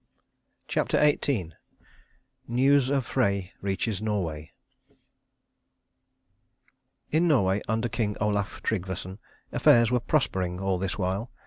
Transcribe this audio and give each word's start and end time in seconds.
CHAPTER 0.67 0.97
XVIII 0.97 1.53
NEWS 2.47 2.89
OF 2.89 3.05
FREY 3.05 3.51
REACHES 3.61 4.01
NORWAY 4.01 4.51
In 7.11 7.27
Norway 7.27 7.61
under 7.67 7.87
King 7.87 8.17
Olaf 8.19 8.63
Trygvasson 8.63 9.19
affairs 9.51 9.91
were 9.91 9.99
prospering 9.99 10.59
all 10.59 10.79
this 10.79 10.97
while. 10.97 11.29